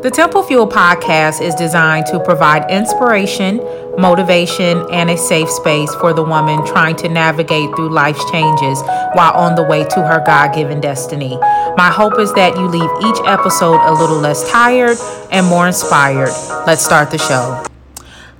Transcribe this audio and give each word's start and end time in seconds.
The 0.00 0.12
Temple 0.12 0.44
Fuel 0.44 0.68
podcast 0.68 1.42
is 1.42 1.56
designed 1.56 2.06
to 2.06 2.20
provide 2.20 2.70
inspiration, 2.70 3.56
motivation, 3.98 4.86
and 4.92 5.10
a 5.10 5.18
safe 5.18 5.50
space 5.50 5.92
for 5.96 6.12
the 6.12 6.22
woman 6.22 6.64
trying 6.64 6.94
to 6.98 7.08
navigate 7.08 7.74
through 7.74 7.88
life's 7.88 8.24
changes 8.30 8.80
while 9.14 9.32
on 9.32 9.56
the 9.56 9.64
way 9.64 9.82
to 9.82 10.02
her 10.06 10.22
God 10.24 10.54
given 10.54 10.80
destiny. 10.80 11.36
My 11.76 11.90
hope 11.92 12.16
is 12.20 12.32
that 12.34 12.56
you 12.56 12.68
leave 12.68 12.90
each 13.10 13.26
episode 13.26 13.80
a 13.88 13.92
little 13.92 14.18
less 14.18 14.48
tired 14.52 14.98
and 15.32 15.44
more 15.46 15.66
inspired. 15.66 16.30
Let's 16.64 16.84
start 16.84 17.10
the 17.10 17.18
show. 17.18 17.64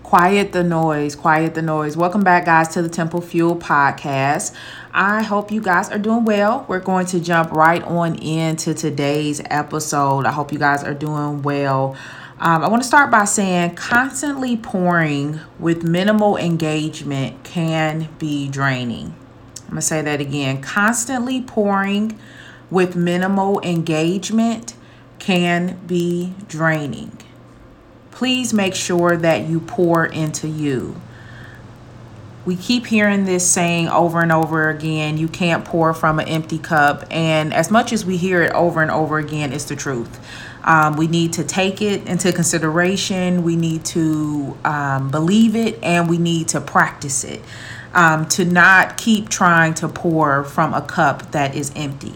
Quiet 0.09 0.52
the 0.52 0.64
noise, 0.64 1.14
quiet 1.14 1.54
the 1.54 1.61
noise. 1.61 1.95
Welcome 1.95 2.25
back, 2.25 2.46
guys, 2.46 2.68
to 2.68 2.80
the 2.80 2.88
Temple 2.88 3.20
Fuel 3.20 3.54
podcast. 3.54 4.54
I 4.90 5.22
hope 5.22 5.52
you 5.52 5.61
guys 5.61 5.90
are 5.90 5.98
doing 5.98 6.25
well. 6.25 6.64
We're 6.66 6.80
going 6.80 7.04
to 7.08 7.20
jump 7.20 7.52
right 7.52 7.82
on 7.82 8.14
into 8.14 8.72
today's 8.72 9.43
episode. 9.50 10.25
I 10.25 10.32
hope 10.32 10.50
you 10.50 10.58
guys 10.58 10.82
are 10.82 10.94
doing 10.94 11.43
well. 11.43 11.94
Um, 12.39 12.64
I 12.64 12.68
want 12.68 12.82
to 12.82 12.89
start 12.89 13.11
by 13.11 13.26
saying 13.26 13.75
constantly 13.75 14.57
pouring 14.57 15.40
with 15.58 15.82
minimal 15.82 16.38
engagement 16.38 17.44
can 17.44 18.08
be 18.18 18.49
draining. 18.49 19.14
I'm 19.64 19.72
going 19.72 19.77
to 19.77 19.82
say 19.82 20.00
that 20.00 20.22
again. 20.22 20.63
Constantly 20.63 21.43
pouring 21.43 22.18
with 22.71 22.96
minimal 22.96 23.61
engagement 23.61 24.72
can 25.18 25.79
be 25.86 26.32
draining. 26.49 27.13
Please 28.18 28.53
make 28.53 28.75
sure 28.75 29.17
that 29.17 29.49
you 29.49 29.61
pour 29.61 30.04
into 30.04 30.49
you. 30.49 31.00
We 32.44 32.56
keep 32.56 32.86
hearing 32.86 33.27
this 33.27 33.48
saying 33.48 33.89
over 33.91 34.20
and 34.20 34.33
over 34.33 34.70
again 34.70 35.19
you 35.19 35.28
can't 35.28 35.64
pour 35.64 35.94
from 35.94 36.19
an 36.19 36.27
empty 36.27 36.58
cup. 36.58 37.05
And 37.12 37.55
as 37.55 37.70
much 37.70 37.92
as 37.92 38.05
we 38.05 38.17
hear 38.17 38.42
it 38.42 38.50
over 38.50 38.83
and 38.83 38.91
over 38.91 39.19
again 39.19 39.53
it's 39.53 39.67
the 39.67 39.77
truth. 39.77 40.19
Um, 40.64 40.97
we 40.97 41.06
need 41.06 41.34
to 41.34 41.44
take 41.44 41.81
it 41.81 42.08
into 42.08 42.33
consideration. 42.33 43.44
We 43.44 43.55
need 43.55 43.84
to 43.84 44.58
um, 44.64 45.12
believe 45.12 45.55
it 45.55 45.78
and 45.80 46.11
we 46.11 46.19
need 46.19 46.48
to 46.48 46.61
practice 46.61 47.22
it. 47.22 47.41
Um, 47.94 48.27
to 48.30 48.44
not 48.44 48.96
keep 48.96 49.28
trying 49.28 49.74
to 49.74 49.86
pour 49.86 50.42
from 50.42 50.74
a 50.74 50.83
cup 50.83 51.30
that 51.30 51.55
is 51.55 51.70
empty. 51.77 52.14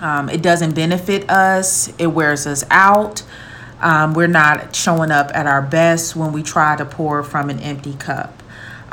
Um, 0.00 0.28
it 0.30 0.40
doesn't 0.40 0.76
benefit 0.76 1.28
us. 1.28 1.92
It 1.98 2.06
wears 2.06 2.46
us 2.46 2.62
out 2.70 3.24
um, 3.80 4.14
we're 4.14 4.26
not 4.26 4.74
showing 4.74 5.10
up 5.10 5.30
at 5.34 5.46
our 5.46 5.62
best 5.62 6.16
when 6.16 6.32
we 6.32 6.42
try 6.42 6.76
to 6.76 6.84
pour 6.84 7.22
from 7.22 7.50
an 7.50 7.60
empty 7.60 7.94
cup 7.94 8.42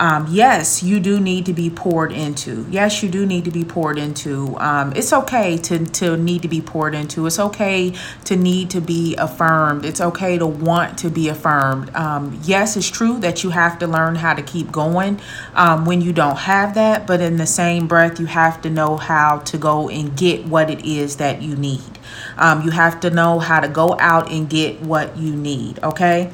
um, 0.02 0.26
yes, 0.32 0.82
you 0.82 1.00
do 1.00 1.20
need 1.20 1.46
to 1.46 1.54
be 1.54 1.70
poured 1.70 2.12
into. 2.12 2.66
Yes, 2.72 3.04
you 3.04 3.10
do 3.10 3.24
need 3.24 3.46
to 3.46 3.52
be 3.52 3.64
poured 3.64 4.00
into. 4.00 4.58
Um, 4.58 4.94
it's 4.96 5.14
okay 5.14 5.58
to, 5.60 5.86
to 5.86 6.18
need 6.18 6.42
to 6.42 6.48
be 6.48 6.60
poured 6.60 6.96
into. 6.96 7.28
It's 7.28 7.38
okay 7.38 7.94
to 8.26 8.36
need 8.36 8.72
to 8.72 8.82
be 8.82 9.16
affirmed. 9.18 9.86
It's 9.86 10.02
okay 10.02 10.40
to 10.40 10.48
want 10.48 10.98
to 11.00 11.12
be 11.12 11.30
affirmed. 11.30 11.96
Um, 11.96 12.40
yes, 12.44 12.76
it's 12.76 12.90
true 12.90 13.20
that 13.20 13.44
you 13.44 13.52
have 13.52 13.78
to 13.78 13.86
learn 13.86 14.16
how 14.16 14.34
to 14.34 14.42
keep 14.42 14.72
going 14.72 15.22
um, 15.54 15.86
when 15.86 16.02
you 16.02 16.14
don't 16.14 16.38
have 16.38 16.74
that, 16.74 17.06
but 17.06 17.22
in 17.22 17.38
the 17.38 17.46
same 17.46 17.88
breath, 17.88 18.20
you 18.20 18.26
have 18.26 18.60
to 18.64 18.72
know 18.72 18.98
how 18.98 19.38
to 19.38 19.58
go 19.60 19.88
and 19.88 20.18
get 20.18 20.48
what 20.48 20.72
it 20.72 20.84
is 20.84 21.18
that 21.18 21.44
you 21.44 21.56
need. 21.56 21.91
Um, 22.38 22.62
you 22.64 22.72
have 22.72 23.00
to 23.02 23.10
know 23.10 23.40
how 23.40 23.60
to 23.60 23.68
go 23.68 23.98
out 24.00 24.32
and 24.32 24.50
get 24.50 24.82
what 24.82 25.18
you 25.18 25.36
need, 25.36 25.80
okay? 25.84 26.32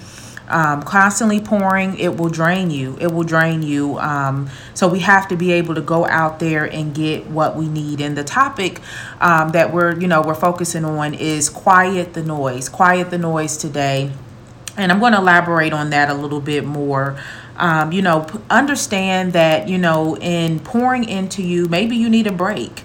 um, 0.50 0.84
constantly 0.84 1.40
pouring 1.40 1.98
it 1.98 2.18
will 2.18 2.30
drain 2.30 2.70
you. 2.70 2.98
It 3.00 3.12
will 3.12 3.24
drain 3.24 3.62
you. 3.62 3.98
Um, 4.00 4.50
so 4.74 4.88
we 4.88 5.00
have 5.00 5.28
to 5.30 5.36
be 5.36 5.52
able 5.54 5.76
to 5.76 5.82
go 5.82 6.06
out 6.06 6.40
there 6.40 6.66
and 6.66 6.94
get 6.94 7.28
what 7.28 7.56
we 7.56 7.68
need. 7.68 8.02
And 8.02 8.18
the 8.18 8.24
topic 8.24 8.82
um, 9.20 9.50
that 9.50 9.74
we're 9.74 10.00
you 10.00 10.08
know 10.08 10.22
we're 10.22 10.36
focusing 10.36 10.86
on 10.86 11.14
is 11.14 11.50
quiet 11.50 12.14
the 12.14 12.24
noise 12.24 12.70
quiet 12.70 13.10
the 13.10 13.18
noise 13.18 13.58
today. 13.58 14.12
And 14.78 14.92
i'm 14.92 15.00
going 15.00 15.14
to 15.14 15.20
elaborate 15.20 15.74
on 15.74 15.90
that 15.90 16.10
a 16.10 16.14
little 16.14 16.42
bit 16.42 16.66
more. 16.66 17.18
Um, 17.58 17.92
you 17.92 18.04
know 18.04 18.28
understand 18.50 19.34
that 19.34 19.68
you 19.68 19.80
know 19.80 20.16
in 20.18 20.60
pouring 20.60 21.10
into 21.10 21.42
you 21.42 21.68
maybe 21.68 21.96
you 21.96 22.08
need 22.08 22.28
a 22.28 22.32
break 22.32 22.84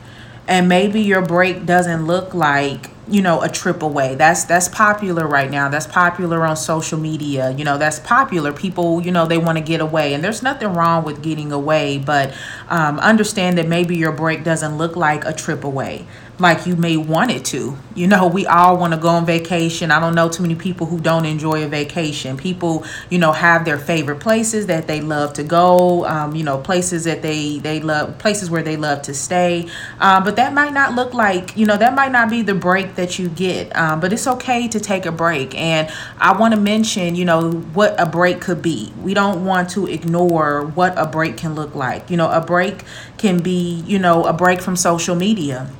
and 0.53 0.69
maybe 0.69 1.01
your 1.01 1.23
break 1.23 1.65
doesn't 1.65 2.05
look 2.05 2.35
like 2.35 2.91
you 3.09 3.23
know 3.23 3.41
a 3.41 3.49
trip 3.49 3.83
away. 3.83 4.15
That's 4.17 4.45
that's 4.45 4.69
popular 4.69 5.27
right 5.27 5.51
now. 5.51 5.71
That's 5.71 5.87
popular 5.87 6.45
on 6.45 6.57
social 6.57 6.99
media. 6.99 7.53
You 7.53 7.65
know 7.65 7.79
that's 7.79 7.99
popular. 7.99 8.53
People 8.53 9.01
you 9.01 9.13
know 9.13 9.25
they 9.25 9.39
want 9.39 9.57
to 9.57 9.65
get 9.65 9.81
away. 9.81 10.13
And 10.13 10.23
there's 10.23 10.43
nothing 10.43 10.69
wrong 10.75 11.05
with 11.05 11.23
getting 11.23 11.53
away 11.53 11.97
but 11.97 12.35
um, 12.69 12.99
understand 13.01 13.57
that 13.57 13.67
maybe 13.67 13.97
your 13.97 14.13
break 14.13 14.45
doesn't 14.45 14.77
look 14.77 14.95
like 14.95 15.25
a 15.25 15.33
trip 15.33 15.65
away 15.65 16.07
like 16.43 16.67
you 16.67 16.75
may 16.75 16.97
want 16.97 17.31
it 17.31 17.45
to. 17.47 17.79
You 17.95 18.09
know, 18.09 18.27
we 18.27 18.47
all 18.47 18.77
want 18.77 18.93
to 18.93 18.99
go 18.99 19.09
on 19.09 19.25
vacation. 19.25 19.91
I 19.91 20.01
don't 20.01 20.15
know 20.15 20.29
too 20.29 20.43
many 20.43 20.57
people 20.57 20.87
who 20.87 20.99
don't 20.99 21.25
enjoy 21.25 21.65
a 21.65 21.69
vacation. 21.69 22.37
People, 22.37 22.85
you 23.11 23.19
know, 23.19 23.31
have 23.33 23.65
their 23.65 23.79
favorite 23.79 24.19
places 24.19 24.67
that 24.67 24.89
they 24.89 25.01
love 25.01 25.35
to 25.35 25.45
go. 25.45 26.05
Um, 26.05 26.35
you 26.35 26.43
know, 26.43 26.59
places 26.59 27.05
that 27.05 27.23
they 27.23 27.59
they 27.59 27.81
love, 27.81 28.19
places 28.19 28.51
where 28.51 28.63
they 28.63 28.77
love 28.77 29.03
to 29.03 29.15
stay. 29.15 29.69
Um, 30.01 30.25
but 30.25 30.37
that 30.37 30.53
might 30.53 30.73
not 30.73 30.95
look 30.95 31.15
like, 31.15 31.57
you 31.57 31.65
know, 31.65 31.77
that 31.77 31.95
might 31.95 32.11
not 32.11 32.29
be 32.29 32.43
the 32.43 32.55
break 32.55 32.97
that 32.97 33.19
you 33.19 33.29
get. 33.29 33.75
Um, 33.77 34.01
but 34.01 34.13
it's 34.13 34.27
okay 34.27 34.67
to 34.69 34.81
take 34.81 35.07
a 35.07 35.13
break. 35.13 35.55
And 35.55 35.89
I 36.19 36.37
want 36.37 36.55
to 36.55 36.61
mention, 36.61 37.15
you 37.15 37.25
know, 37.25 37.53
what 37.53 37.95
a 38.01 38.07
break 38.07 38.41
could 38.41 38.63
be. 38.63 38.93
We 39.01 39.15
don't 39.15 39.45
want 39.45 39.71
to 39.71 39.87
ignore 39.87 40.67
what 40.67 40.99
a 40.99 41.07
break 41.07 41.37
can 41.37 41.55
look 41.55 41.77
like. 41.77 42.11
You 42.11 42.17
know, 42.17 42.31
a 42.31 42.41
break 42.41 42.83
can 43.17 43.41
be, 43.43 43.85
you 43.87 44.01
know, 44.01 44.25
a 44.25 44.33
break 44.33 44.61
from 44.61 44.75
social 44.75 45.15
media 45.15 45.71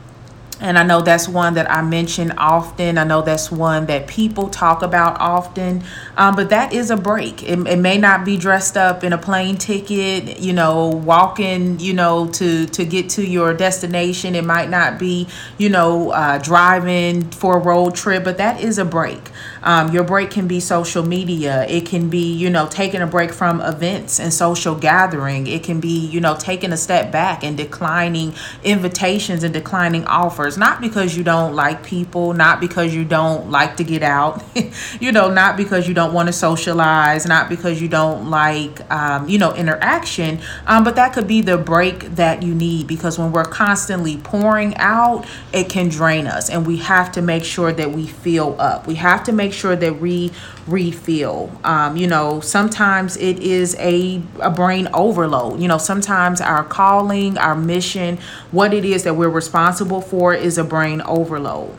and 0.63 0.79
I 0.79 0.85
know 0.85 1.01
that's 1.01 1.29
one 1.29 1.55
that 1.55 1.69
I 1.71 1.83
mention 1.83 2.31
often. 2.39 2.97
I 2.97 3.05
know 3.05 3.21
that's 3.21 3.51
one 3.51 3.87
that 3.87 4.07
people 4.07 4.49
talk 4.49 4.83
about 4.83 5.21
often. 5.21 5.83
Um, 6.17 6.37
but 6.37 6.51
that 6.51 6.73
is 6.73 6.91
a 6.91 6.97
break. 6.97 7.43
It, 7.43 7.59
it 7.67 7.79
may 7.79 7.99
not 7.99 8.25
be 8.25 8.37
dressed 8.37 8.77
up 8.77 9.03
in 9.03 9.13
a 9.13 9.19
plane 9.19 9.57
ticket, 9.57 10.39
you 10.39 10.53
know, 10.53 10.87
walking, 10.87 11.81
you 11.81 11.93
know, 11.95 12.29
to 12.29 12.67
to 12.67 12.85
get 12.85 13.11
to 13.11 13.27
your 13.27 13.53
destination. 13.55 14.37
It 14.37 14.45
might 14.45 14.71
not 14.71 14.99
be, 14.99 15.27
you 15.59 15.69
know, 15.69 16.11
uh, 16.13 16.39
driving 16.39 17.31
for 17.31 17.57
a 17.57 17.61
road 17.61 17.97
trip, 17.97 18.23
but 18.23 18.39
that 18.39 18.61
is 18.61 18.79
a 18.79 18.85
break. 18.85 19.31
Um, 19.63 19.93
your 19.93 20.05
break 20.05 20.31
can 20.31 20.49
be 20.49 20.61
social 20.61 21.05
media. 21.05 21.67
It 21.69 21.87
can 21.87 22.09
be, 22.09 22.33
you 22.33 22.51
know, 22.51 22.67
taking 22.67 23.01
a 23.01 23.07
break 23.07 23.33
from 23.33 23.61
events 23.61 24.19
and 24.19 24.33
social 24.33 24.75
gathering. 24.75 25.47
It 25.47 25.63
can 25.63 25.81
be, 25.81 26.07
you 26.07 26.21
know, 26.21 26.37
taking 26.37 26.73
a 26.73 26.77
step 26.77 27.13
back 27.13 27.45
and 27.45 27.57
declining 27.57 28.35
invitations 28.65 29.45
and 29.45 29.53
declining 29.53 30.05
offers. 30.07 30.52
Not 30.57 30.81
because 30.81 31.17
you 31.17 31.25
don't 31.25 31.55
like 31.55 31.83
people, 31.85 32.33
not 32.33 32.61
because 32.61 32.95
you 32.95 33.05
don't 33.05 33.51
like 33.51 33.77
to 33.77 33.85
get 33.85 34.03
out, 34.03 34.43
you 35.01 35.13
know, 35.13 35.31
not 35.31 35.57
because 35.57 35.89
you 35.89 35.95
don't 35.95 36.13
want 36.13 36.29
to 36.29 36.33
socialize, 36.33 37.27
not 37.27 37.49
because 37.49 37.81
you 37.81 37.89
don't 37.89 38.31
like, 38.31 38.91
um, 38.91 39.29
you 39.29 39.39
know, 39.39 39.55
interaction, 39.55 40.41
um, 40.67 40.85
but 40.85 40.97
that 40.97 41.13
could 41.13 41.27
be 41.27 41.41
the 41.41 41.59
break 41.59 42.01
that 42.17 42.43
you 42.43 42.55
need 42.55 42.87
because 42.87 43.19
when 43.19 43.33
we're 43.33 43.45
constantly 43.45 44.17
pouring 44.19 44.77
out, 44.77 45.27
it 45.53 45.69
can 45.69 45.89
drain 45.89 46.27
us. 46.27 46.51
And 46.51 46.67
we 46.67 46.79
have 46.79 47.13
to 47.13 47.23
make 47.23 47.45
sure 47.45 47.73
that 47.73 47.93
we 47.93 48.07
fill 48.07 48.61
up. 48.61 48.87
We 48.87 48.97
have 48.97 49.25
to 49.25 49.33
make 49.33 49.53
sure 49.53 49.77
that 49.77 50.01
we 50.01 50.31
refill. 50.67 51.51
Um, 51.65 51.97
you 51.97 52.07
know, 52.07 52.41
sometimes 52.41 53.17
it 53.17 53.39
is 53.39 53.75
a, 53.79 54.23
a 54.41 54.51
brain 54.51 54.89
overload. 54.95 55.61
You 55.61 55.69
know, 55.69 55.79
sometimes 55.79 56.41
our 56.41 56.65
calling, 56.65 57.39
our 57.39 57.55
mission, 57.55 58.19
what 58.51 58.73
it 58.73 58.85
is 58.85 59.05
that 59.05 59.15
we're 59.15 59.29
responsible 59.29 60.01
for 60.01 60.35
is 60.35 60.59
a 60.59 60.65
brain 60.65 61.01
overload. 61.03 61.77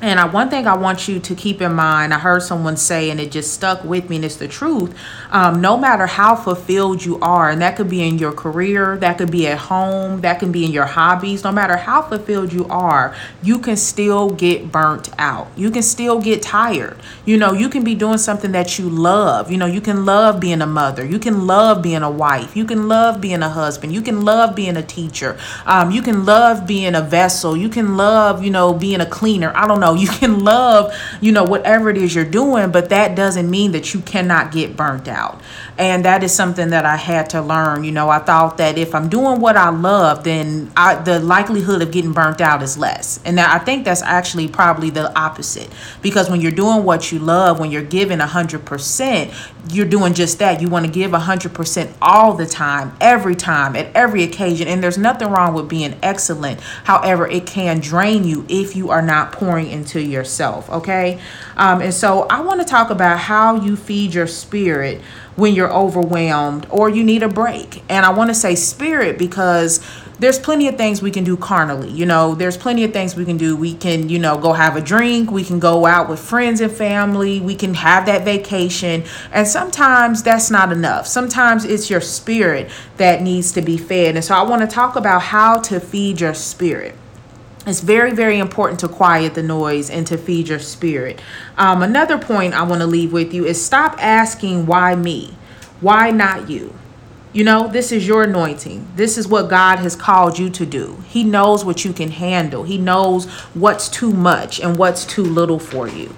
And 0.00 0.20
I, 0.20 0.26
one 0.26 0.48
thing 0.48 0.68
I 0.68 0.76
want 0.76 1.08
you 1.08 1.18
to 1.18 1.34
keep 1.34 1.60
in 1.60 1.74
mind, 1.74 2.14
I 2.14 2.20
heard 2.20 2.44
someone 2.44 2.76
say, 2.76 3.10
and 3.10 3.18
it 3.18 3.32
just 3.32 3.52
stuck 3.52 3.82
with 3.82 4.08
me, 4.08 4.16
and 4.16 4.24
it's 4.24 4.36
the 4.36 4.46
truth. 4.46 4.94
Um, 5.30 5.60
no 5.60 5.76
matter 5.76 6.06
how 6.06 6.36
fulfilled 6.36 7.04
you 7.04 7.18
are, 7.18 7.50
and 7.50 7.60
that 7.62 7.74
could 7.74 7.90
be 7.90 8.06
in 8.06 8.16
your 8.16 8.30
career, 8.30 8.96
that 8.98 9.18
could 9.18 9.32
be 9.32 9.48
at 9.48 9.58
home, 9.58 10.20
that 10.20 10.38
can 10.38 10.52
be 10.52 10.64
in 10.64 10.70
your 10.70 10.86
hobbies, 10.86 11.42
no 11.42 11.50
matter 11.50 11.76
how 11.76 12.02
fulfilled 12.02 12.52
you 12.52 12.64
are, 12.68 13.16
you 13.42 13.58
can 13.58 13.76
still 13.76 14.30
get 14.30 14.70
burnt 14.70 15.10
out. 15.18 15.48
You 15.56 15.68
can 15.68 15.82
still 15.82 16.20
get 16.20 16.42
tired. 16.42 16.96
You 17.24 17.36
know, 17.36 17.52
you 17.52 17.68
can 17.68 17.82
be 17.82 17.96
doing 17.96 18.18
something 18.18 18.52
that 18.52 18.78
you 18.78 18.88
love. 18.88 19.50
You 19.50 19.58
know, 19.58 19.66
you 19.66 19.80
can 19.80 20.04
love 20.04 20.38
being 20.38 20.62
a 20.62 20.66
mother, 20.66 21.04
you 21.04 21.18
can 21.18 21.48
love 21.48 21.82
being 21.82 22.02
a 22.02 22.10
wife, 22.10 22.56
you 22.56 22.64
can 22.64 22.86
love 22.86 23.20
being 23.20 23.42
a 23.42 23.48
husband, 23.48 23.92
you 23.92 24.02
can 24.02 24.24
love 24.24 24.54
being 24.54 24.76
a 24.76 24.82
teacher, 24.82 25.36
um, 25.66 25.90
you 25.90 26.02
can 26.02 26.24
love 26.24 26.68
being 26.68 26.94
a 26.94 27.02
vessel, 27.02 27.56
you 27.56 27.68
can 27.68 27.96
love, 27.96 28.44
you 28.44 28.50
know, 28.50 28.72
being 28.72 29.00
a 29.00 29.06
cleaner. 29.06 29.52
I 29.56 29.66
don't 29.66 29.80
know 29.80 29.87
know, 29.94 30.00
you 30.00 30.08
can 30.08 30.44
love, 30.44 30.94
you 31.20 31.32
know, 31.32 31.44
whatever 31.44 31.90
it 31.90 31.96
is 31.96 32.14
you're 32.14 32.24
doing, 32.24 32.70
but 32.70 32.88
that 32.90 33.14
doesn't 33.16 33.50
mean 33.50 33.72
that 33.72 33.94
you 33.94 34.00
cannot 34.00 34.52
get 34.52 34.76
burnt 34.76 35.08
out. 35.08 35.40
And 35.78 36.04
that 36.04 36.24
is 36.24 36.34
something 36.34 36.70
that 36.70 36.84
I 36.84 36.96
had 36.96 37.30
to 37.30 37.40
learn. 37.40 37.84
You 37.84 37.92
know, 37.92 38.08
I 38.08 38.18
thought 38.18 38.58
that 38.58 38.76
if 38.76 38.94
I'm 38.94 39.08
doing 39.08 39.40
what 39.40 39.56
I 39.56 39.70
love, 39.70 40.24
then 40.24 40.72
I, 40.76 40.96
the 40.96 41.20
likelihood 41.20 41.82
of 41.82 41.92
getting 41.92 42.12
burnt 42.12 42.40
out 42.40 42.62
is 42.62 42.76
less. 42.76 43.20
And 43.24 43.38
I 43.38 43.58
think 43.58 43.84
that's 43.84 44.02
actually 44.02 44.48
probably 44.48 44.90
the 44.90 45.16
opposite. 45.16 45.68
Because 46.02 46.28
when 46.28 46.40
you're 46.40 46.50
doing 46.50 46.84
what 46.84 47.12
you 47.12 47.20
love, 47.20 47.60
when 47.60 47.70
you're 47.70 47.82
giving 47.82 48.18
100%, 48.18 49.52
you're 49.70 49.86
doing 49.86 50.14
just 50.14 50.38
that. 50.40 50.60
You 50.60 50.68
want 50.68 50.86
to 50.86 50.90
give 50.90 51.12
100% 51.12 51.94
all 52.02 52.34
the 52.34 52.46
time, 52.46 52.96
every 53.00 53.36
time, 53.36 53.76
at 53.76 53.94
every 53.94 54.24
occasion. 54.24 54.66
And 54.66 54.82
there's 54.82 54.98
nothing 54.98 55.28
wrong 55.30 55.54
with 55.54 55.68
being 55.68 55.96
excellent. 56.02 56.60
However, 56.84 57.28
it 57.28 57.46
can 57.46 57.80
drain 57.80 58.24
you 58.24 58.44
if 58.48 58.74
you 58.74 58.90
are 58.90 59.02
not 59.02 59.32
pouring 59.32 59.68
into 59.78 60.02
yourself. 60.02 60.68
Okay. 60.70 61.20
Um, 61.56 61.80
and 61.80 61.94
so 61.94 62.22
I 62.28 62.40
want 62.40 62.60
to 62.60 62.66
talk 62.66 62.90
about 62.90 63.18
how 63.18 63.54
you 63.56 63.76
feed 63.76 64.12
your 64.12 64.26
spirit 64.26 65.00
when 65.36 65.54
you're 65.54 65.72
overwhelmed 65.72 66.66
or 66.68 66.90
you 66.90 67.04
need 67.04 67.22
a 67.22 67.28
break. 67.28 67.82
And 67.88 68.04
I 68.04 68.10
want 68.10 68.30
to 68.30 68.34
say 68.34 68.56
spirit 68.56 69.18
because 69.18 69.80
there's 70.18 70.38
plenty 70.38 70.66
of 70.66 70.76
things 70.76 71.00
we 71.00 71.12
can 71.12 71.22
do 71.22 71.36
carnally. 71.36 71.90
You 71.90 72.04
know, 72.04 72.34
there's 72.34 72.56
plenty 72.56 72.82
of 72.82 72.92
things 72.92 73.14
we 73.14 73.24
can 73.24 73.36
do. 73.36 73.56
We 73.56 73.74
can, 73.74 74.08
you 74.08 74.18
know, 74.18 74.36
go 74.36 74.52
have 74.52 74.74
a 74.76 74.80
drink. 74.80 75.30
We 75.30 75.44
can 75.44 75.60
go 75.60 75.86
out 75.86 76.08
with 76.08 76.18
friends 76.18 76.60
and 76.60 76.72
family. 76.72 77.40
We 77.40 77.54
can 77.54 77.74
have 77.74 78.06
that 78.06 78.24
vacation. 78.24 79.04
And 79.30 79.46
sometimes 79.46 80.24
that's 80.24 80.50
not 80.50 80.72
enough. 80.72 81.06
Sometimes 81.06 81.64
it's 81.64 81.88
your 81.88 82.00
spirit 82.00 82.68
that 82.96 83.22
needs 83.22 83.52
to 83.52 83.62
be 83.62 83.78
fed. 83.78 84.16
And 84.16 84.24
so 84.24 84.34
I 84.34 84.42
want 84.42 84.62
to 84.62 84.66
talk 84.66 84.96
about 84.96 85.22
how 85.22 85.60
to 85.60 85.78
feed 85.78 86.20
your 86.20 86.34
spirit. 86.34 86.96
It's 87.68 87.80
very, 87.80 88.12
very 88.12 88.38
important 88.38 88.80
to 88.80 88.88
quiet 88.88 89.34
the 89.34 89.42
noise 89.42 89.90
and 89.90 90.06
to 90.06 90.16
feed 90.16 90.48
your 90.48 90.58
spirit. 90.58 91.20
Um, 91.58 91.82
another 91.82 92.16
point 92.16 92.54
I 92.54 92.62
want 92.62 92.80
to 92.80 92.86
leave 92.86 93.12
with 93.12 93.34
you 93.34 93.44
is 93.44 93.62
stop 93.62 93.96
asking, 94.02 94.66
why 94.66 94.94
me? 94.94 95.36
Why 95.80 96.10
not 96.10 96.48
you? 96.48 96.74
You 97.32 97.44
know, 97.44 97.68
this 97.68 97.92
is 97.92 98.08
your 98.08 98.22
anointing. 98.22 98.88
This 98.96 99.18
is 99.18 99.28
what 99.28 99.50
God 99.50 99.80
has 99.80 99.94
called 99.94 100.38
you 100.38 100.48
to 100.50 100.64
do. 100.64 101.04
He 101.06 101.24
knows 101.24 101.64
what 101.64 101.84
you 101.84 101.92
can 101.92 102.10
handle, 102.10 102.62
He 102.64 102.78
knows 102.78 103.26
what's 103.54 103.88
too 103.88 104.12
much 104.12 104.60
and 104.60 104.78
what's 104.78 105.04
too 105.04 105.24
little 105.24 105.58
for 105.58 105.86
you. 105.88 106.16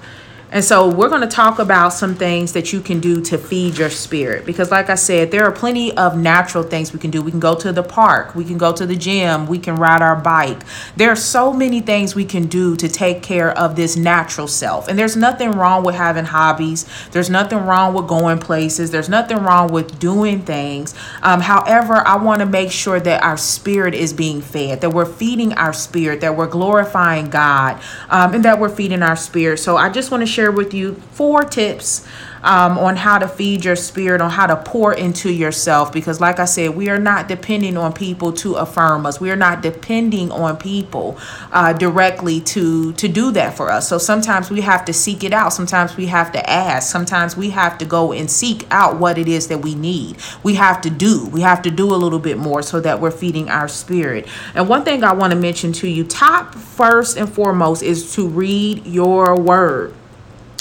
And 0.53 0.65
so 0.65 0.89
we're 0.89 1.09
going 1.09 1.21
to 1.21 1.29
talk 1.29 1.61
about 1.61 1.91
some 1.91 2.17
things 2.17 2.53
that 2.55 2.73
you 2.73 2.81
can 2.81 2.99
do 2.99 3.21
to 3.23 3.39
feed 3.39 3.79
your 3.79 3.91
spirit. 3.91 4.45
Because, 4.45 4.71
like 4.71 4.91
I 4.91 4.97
said, 4.97 5.31
there 5.31 5.45
are 5.45 5.53
plenty 5.53 5.97
of 5.97 6.17
natural 6.17 6.65
things 6.65 6.93
we 6.93 6.99
can 6.99 7.11
do. 7.11 7.23
We 7.23 7.31
can 7.31 7.41
go 7.41 7.55
to 7.55 7.73
the 7.73 7.83
park, 7.83 8.35
we 8.35 8.45
can 8.45 8.59
go 8.59 8.73
to 8.73 8.85
the 8.85 8.97
gym, 8.97 9.47
we 9.47 9.59
can 9.59 9.77
ride 9.77 10.03
our 10.03 10.17
bike. 10.17 10.63
There 10.97 11.11
are 11.11 11.17
so 11.17 11.53
many 11.53 11.81
things 11.81 12.15
we 12.15 12.25
can 12.25 12.47
do 12.47 12.75
to 12.77 12.89
take 12.89 13.23
care 13.23 13.57
of 13.57 13.77
this 13.77 13.97
natural 13.97 14.49
self. 14.49 14.89
And 14.89 14.99
there's 14.99 15.17
nothing 15.17 15.53
wrong 15.53 15.85
with 15.85 15.95
having 15.95 16.25
hobbies, 16.25 16.87
there's 17.13 17.31
nothing 17.31 17.59
wrong 17.59 17.95
with 17.95 18.09
going 18.09 18.39
places, 18.39 18.91
there's 18.91 19.09
nothing 19.09 19.39
wrong 19.39 19.73
with 19.73 20.01
doing 20.01 20.43
things. 20.43 20.95
Um, 21.23 21.41
however, 21.41 22.03
I 22.07 22.17
want 22.17 22.41
to 22.41 22.47
make 22.47 22.73
sure 22.73 22.99
that 22.99 23.23
our 23.23 23.37
spirit 23.37 23.95
is 23.95 24.13
being 24.13 24.41
fed, 24.41 24.81
that 24.81 24.91
we're 24.91 25.07
feeding 25.07 25.53
our 25.55 25.73
spirit, 25.73 26.21
that 26.23 26.37
we're 26.37 26.49
glorifying 26.49 27.31
God, 27.31 27.81
um, 28.09 28.35
and 28.35 28.45
that 28.45 28.59
we're 28.59 28.69
feeding 28.69 29.03
our 29.03 29.17
spirit. 29.17 29.59
So 29.59 29.77
I 29.77 29.91
just 29.91 30.11
want 30.11 30.23
to 30.23 30.27
share 30.27 30.40
share 30.41 30.51
with 30.51 30.73
you 30.73 30.95
four 31.13 31.45
tips 31.45 32.07
um, 32.43 32.79
on 32.79 32.97
how 32.97 33.19
to 33.19 33.29
feed 33.29 33.65
your 33.65 33.77
spirit, 33.77 34.21
on 34.21 34.31
how 34.31 34.47
to 34.47 34.57
pour 34.57 34.95
into 34.95 35.31
yourself. 35.31 35.93
Because, 35.93 36.21
like 36.21 36.39
I 36.39 36.47
said, 36.47 36.75
we 36.75 36.89
are 36.89 36.99
not 36.99 37.29
depending 37.29 37.77
on 37.77 37.93
people 37.93 38.33
to 38.35 38.55
affirm 38.55 39.05
us. 39.05 39.21
We 39.21 39.31
are 39.31 39.37
not 39.37 39.61
depending 39.61 40.31
on 40.33 40.57
people 40.57 41.19
uh, 41.53 41.75
directly 41.75 42.41
to 42.41 42.93
to 42.95 43.09
do 43.09 43.31
that 43.33 43.57
for 43.57 43.71
us. 43.71 43.89
So 43.89 43.99
sometimes 43.99 44.51
we 44.51 44.63
have 44.63 44.85
to 44.87 44.93
seek 44.93 45.23
it 45.23 45.33
out. 45.33 45.53
Sometimes 45.53 45.97
we 45.97 46.07
have 46.07 46.33
to 46.33 46.51
ask. 46.51 46.91
Sometimes 46.91 47.37
we 47.37 47.51
have 47.51 47.77
to 47.79 47.85
go 47.85 48.13
and 48.13 48.31
seek 48.31 48.67
out 48.71 48.99
what 48.99 49.19
it 49.19 49.29
is 49.29 49.49
that 49.49 49.59
we 49.59 49.75
need. 49.75 50.17
We 50.43 50.55
have 50.55 50.81
to 50.83 50.91
do. 50.91 51.27
We 51.27 51.43
have 51.43 51.63
to 51.63 51.71
do 51.71 51.93
a 51.93 51.97
little 51.97 52.19
bit 52.19 52.39
more 52.39 52.63
so 52.63 52.81
that 52.81 53.01
we're 53.01 53.11
feeding 53.11 53.51
our 53.51 53.69
spirit. 53.69 54.27
And 54.55 54.69
one 54.69 54.85
thing 54.85 55.05
I 55.05 55.13
want 55.13 55.33
to 55.33 55.39
mention 55.39 55.73
to 55.75 55.89
you, 55.89 56.05
top 56.05 56.55
first 56.55 57.19
and 57.19 57.31
foremost, 57.31 57.83
is 57.83 58.15
to 58.15 58.27
read 58.27 58.87
your 58.87 59.39
word 59.39 59.95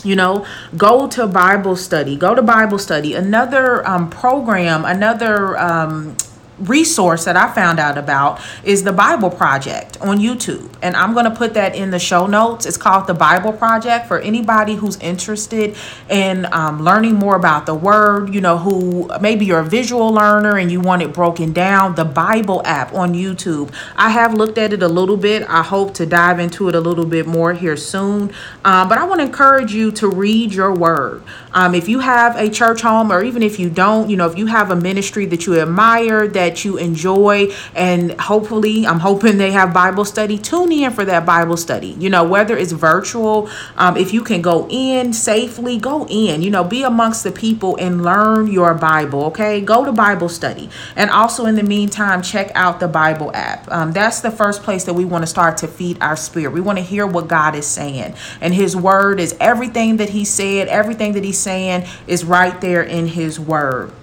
you 0.04 0.16
know 0.16 0.46
go 0.78 1.08
to 1.08 1.28
bible 1.28 1.76
study 1.76 2.16
go 2.16 2.34
to 2.36 2.42
bible 2.42 2.80
study. 2.80 3.14
Another 3.14 3.88
um, 3.88 4.10
program 4.10 4.86
another 4.86 5.58
um, 5.58 6.16
resource 6.60 7.26
that 7.26 7.36
I 7.36 7.54
found 7.54 7.80
out 7.80 7.98
about 7.98 8.42
is 8.64 8.84
the 8.84 8.92
Bible 8.94 9.30
Project 9.30 10.00
on 10.02 10.20
YouTube. 10.20 10.70
And 10.82 10.96
I'm 10.96 11.14
going 11.14 11.26
to 11.26 11.36
put 11.36 11.54
that 11.54 11.76
in 11.76 11.92
the 11.92 12.00
show 12.00 12.28
notes. 12.28 12.66
It's 12.66 12.78
called 12.78 13.08
the 13.08 13.14
Bible 13.14 13.54
Project 13.54 14.08
for 14.08 14.20
anybody 14.20 14.76
who's 14.76 14.98
interested 15.00 15.76
in 16.10 16.48
um, 16.52 16.84
learning 16.84 17.16
more 17.16 17.36
about 17.36 17.66
the 17.66 17.76
Word, 17.76 18.34
you 18.34 18.42
know, 18.42 18.58
who 18.58 19.10
maybe 19.22 19.46
you're 19.46 19.60
a 19.60 19.66
visual 19.66 20.10
learner 20.10 20.58
and 20.58 20.72
you 20.72 20.80
want 20.82 21.02
it 21.02 21.14
broken 21.14 21.54
down. 21.54 21.96
The 21.96 22.06
Bible 22.06 22.62
app 22.66 22.94
on 22.94 23.14
YouTube. 23.14 23.74
I 23.96 24.10
have 24.10 24.34
looked 24.34 24.58
at 24.58 24.74
it 24.74 24.84
a 24.84 24.88
little 24.88 25.18
bit. 25.18 25.44
I 25.50 25.64
hope 25.64 25.94
to 25.96 26.06
dive 26.06 26.40
into 26.40 26.70
it 26.70 26.76
a 26.76 26.80
little 26.80 27.06
bit 27.06 27.28
more 27.28 27.54
here 27.54 27.78
soon. 27.78 28.32
Um, 28.66 28.90
but 28.90 28.98
I 28.98 29.06
want 29.06 29.22
to 29.22 29.26
encourage 29.26 29.74
you 29.74 29.92
to 29.94 30.08
read 30.08 30.54
your 30.54 30.74
Word. 30.74 31.24
Um, 31.54 31.74
if 31.74 31.90
you 31.90 32.00
have 32.00 32.36
a 32.36 32.50
church 32.50 32.82
home, 32.82 33.12
or 33.12 33.24
even 33.24 33.42
if 33.44 33.60
you 33.60 33.70
don't, 33.70 34.10
you 34.10 34.18
know, 34.18 34.30
if 34.30 34.38
you 34.38 34.46
have 34.46 34.72
a 34.72 34.76
ministry 34.76 35.26
that 35.28 35.46
you 35.46 35.60
admire, 35.60 36.28
that 36.50 36.66
you 36.66 36.78
enjoy, 36.78 37.54
and 37.76 38.20
hopefully, 38.20 38.88
I'm 38.88 39.00
hoping 39.00 39.38
they 39.38 39.52
have 39.52 39.72
Bible 39.72 40.04
study, 40.04 40.38
tune 40.38 40.72
in 40.72 40.92
for 40.92 41.06
that 41.06 41.26
Bible 41.26 41.58
study. 41.58 41.96
You 42.00 42.10
know, 42.10 42.24
whether 42.24 42.58
it's 42.58 42.72
virtual, 42.72 43.50
um, 43.78 43.96
if 43.98 44.14
you 44.14 44.24
can 44.24 44.42
go 44.42 44.68
in 44.70 45.14
safely, 45.14 45.78
go 45.78 46.08
in, 46.10 46.42
you 46.42 46.50
know, 46.50 46.64
be 46.64 46.82
amongst 46.82 47.24
the 47.24 47.32
people 47.32 47.78
and 47.78 48.04
learn 48.04 48.48
your 48.48 48.74
Bible, 48.74 49.26
okay? 49.26 49.62
Go 49.62 49.86
to 49.86 49.92
Bible 49.92 50.28
study. 50.28 50.70
And 50.96 51.12
also, 51.12 51.46
in 51.46 51.56
the 51.56 51.64
meantime, 51.64 52.24
check 52.24 52.52
out 52.56 52.80
the 52.80 52.88
Bible 52.88 53.32
app. 53.36 53.72
Um, 53.72 53.92
that's 53.92 54.22
the 54.22 54.32
first 54.32 54.64
place 54.64 54.86
that 54.86 54.94
we 54.96 55.06
want 55.06 55.22
to 55.22 55.28
start 55.28 55.58
to 55.58 55.68
feed 55.68 56.02
our 56.02 56.16
spirit. 56.16 56.52
We 56.52 56.62
want 56.62 56.80
to 56.80 56.84
hear 56.84 57.06
what 57.06 57.28
God 57.28 57.54
is 57.54 57.68
saying. 57.68 58.16
And 58.42 58.54
His 58.56 58.76
Word 58.76 59.20
is 59.20 59.36
everything 59.40 59.98
that 59.98 60.10
He 60.10 60.26
said, 60.26 60.68
everything 60.68 61.14
that 61.14 61.24
He's 61.24 61.38
saying 61.38 61.86
is 62.08 62.26
right 62.26 62.60
there 62.60 62.82
in 62.82 63.08
His 63.08 63.40
Word. 63.40 63.94